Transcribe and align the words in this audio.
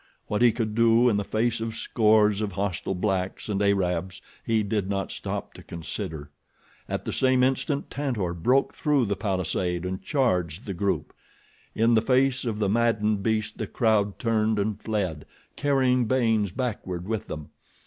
What 0.25 0.41
he 0.41 0.51
could 0.51 0.73
do 0.73 1.09
in 1.09 1.17
the 1.17 1.23
face 1.23 1.61
of 1.61 1.75
scores 1.75 2.41
of 2.41 2.53
hostile 2.53 2.95
blacks 2.95 3.47
and 3.49 3.61
Arabs 3.61 4.19
he 4.43 4.63
did 4.63 4.89
not 4.89 5.11
stop 5.11 5.53
to 5.53 5.61
consider. 5.61 6.31
At 6.89 7.05
the 7.05 7.13
same 7.13 7.43
instant 7.43 7.91
Tantor 7.91 8.33
broke 8.33 8.73
through 8.73 9.05
the 9.05 9.15
palisade 9.15 9.85
and 9.85 10.01
charged 10.01 10.65
the 10.65 10.73
group. 10.73 11.13
In 11.75 11.93
the 11.93 12.01
face 12.01 12.45
of 12.45 12.57
the 12.57 12.67
maddened 12.67 13.21
beast 13.21 13.59
the 13.59 13.67
crowd 13.67 14.17
turned 14.17 14.57
and 14.57 14.81
fled, 14.81 15.27
carrying 15.55 16.05
Baynes 16.05 16.49
backward 16.51 17.07
with 17.07 17.27
them. 17.27 17.49